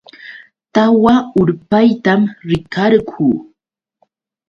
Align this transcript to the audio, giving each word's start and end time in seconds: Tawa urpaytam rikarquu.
Tawa 0.73 1.15
urpaytam 1.41 2.21
rikarquu. 2.47 3.27